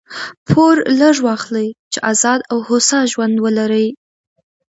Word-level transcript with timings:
پور 0.47 0.75
لږ 0.99 1.15
واخلئ! 1.25 1.67
چي 1.91 1.99
آزاد 2.11 2.39
او 2.51 2.57
هوسا 2.67 2.99
ژوند 3.11 3.35
ولرئ. 3.43 3.87